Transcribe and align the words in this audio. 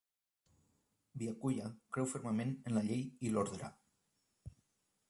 Byakuya 1.21 1.69
creu 1.99 2.09
fermament 2.15 2.55
en 2.71 2.77
la 2.81 2.85
llei 2.89 3.05
i 3.31 3.35
l'ordre. 3.37 3.71